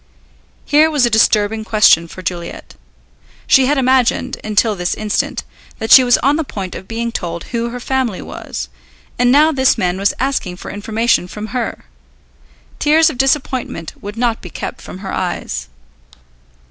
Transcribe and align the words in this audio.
Here 0.65 0.89
was 0.89 1.05
a 1.05 1.11
disturbing 1.11 1.63
question 1.63 2.07
for 2.07 2.23
Juliet. 2.23 2.73
She 3.45 3.67
had 3.67 3.77
imagined, 3.77 4.39
until 4.43 4.75
this 4.75 4.95
instant, 4.95 5.43
that 5.77 5.91
she 5.91 6.03
was 6.03 6.17
on 6.23 6.37
the 6.37 6.43
point 6.43 6.73
of 6.73 6.87
being 6.87 7.11
told 7.11 7.43
who 7.53 7.69
her 7.69 7.79
family 7.79 8.19
was, 8.19 8.67
and 9.19 9.31
now 9.31 9.51
this 9.51 9.77
man 9.77 9.99
was 9.99 10.15
asking 10.19 10.55
for 10.55 10.71
information 10.71 11.27
from 11.27 11.49
her. 11.53 11.85
Tears 12.79 13.11
of 13.11 13.19
disappointment 13.19 13.93
would 14.01 14.17
not 14.17 14.41
be 14.41 14.49
kept 14.49 14.81
from 14.81 14.97
her 15.05 15.13
eyes. 15.13 15.69